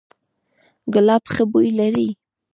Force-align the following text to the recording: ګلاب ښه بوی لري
ګلاب 0.93 1.23
ښه 1.33 1.43
بوی 1.51 1.69
لري 1.79 2.09